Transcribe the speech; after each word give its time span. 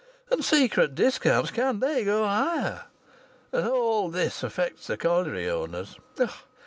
And 0.31 0.43
secret 0.43 0.95
discounts; 0.95 1.51
can 1.51 1.79
they 1.79 2.03
go 2.03 2.25
higher? 2.25 2.85
And 3.51 3.67
all 3.67 4.09
this 4.09 4.41
affects 4.41 4.87
the 4.87 4.97
colliery 4.97 5.47
owners. 5.47 5.95